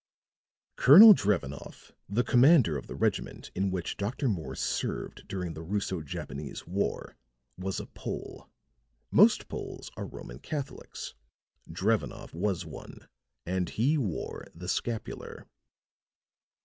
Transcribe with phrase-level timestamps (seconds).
[0.77, 4.27] "Colonel Drevenoff, the commander of the regiment in which Dr.
[4.27, 7.15] Morse served during the Russo Japanese war,
[7.55, 8.49] was a Pole.
[9.11, 11.13] Most Poles are Roman Catholics.
[11.71, 13.07] Drevenoff was one,
[13.45, 15.45] and he wore the scapular."